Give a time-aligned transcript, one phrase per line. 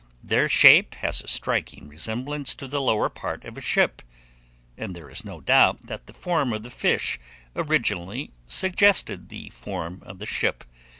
[0.23, 4.01] Their shape has a striking resemblance to the lower part of a ship;
[4.75, 7.19] and there is no doubt that the form of the fish
[7.55, 10.63] originally suggested the form of the ship.